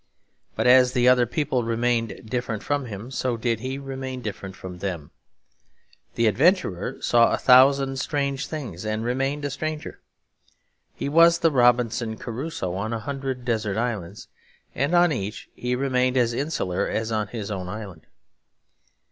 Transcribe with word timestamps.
But 0.55 0.65
as 0.65 0.93
the 0.93 1.07
other 1.07 1.27
people 1.27 1.63
remained 1.63 2.21
different 2.27 2.63
from 2.63 2.85
him, 2.85 3.11
so 3.11 3.37
did 3.37 3.59
he 3.59 3.77
remain 3.77 4.23
different 4.23 4.55
from 4.55 4.79
them. 4.79 5.11
The 6.15 6.25
adventurer 6.25 6.97
saw 7.03 7.31
a 7.31 7.37
thousand 7.37 7.97
strange 7.99 8.47
things 8.47 8.83
and 8.83 9.05
remained 9.05 9.45
a 9.45 9.51
stranger. 9.51 9.99
He 10.95 11.07
was 11.07 11.37
the 11.37 11.51
Robinson 11.51 12.17
Crusoe 12.17 12.73
on 12.73 12.93
a 12.93 12.99
hundred 12.99 13.45
desert 13.45 13.77
islands; 13.77 14.27
and 14.73 14.95
on 14.95 15.11
each 15.11 15.49
he 15.53 15.75
remained 15.75 16.17
as 16.17 16.33
insular 16.33 16.87
as 16.87 17.11
on 17.11 17.27
his 17.27 17.51
own 17.51 17.69
island. 17.69 18.07